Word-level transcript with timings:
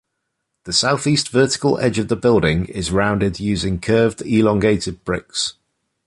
The 0.63 0.73
southeast 0.73 1.29
vertical 1.29 1.77
edge 1.77 1.99
of 1.99 2.07
the 2.07 2.15
building 2.15 2.65
is 2.65 2.91
rounded 2.91 3.39
using 3.39 3.79
curved, 3.79 4.23
elongated 4.23 5.05
bricks. 5.05 5.53